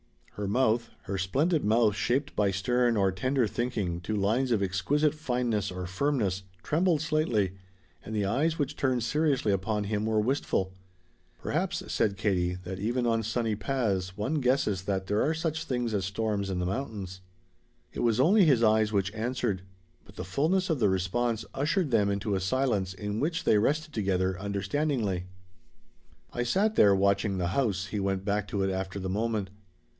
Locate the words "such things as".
15.35-16.05